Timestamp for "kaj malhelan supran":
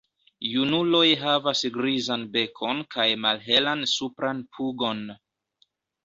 2.95-4.41